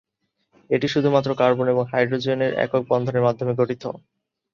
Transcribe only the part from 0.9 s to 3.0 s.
শুধু মাত্র কার্বন এবং হাইড্রোজেন এর একক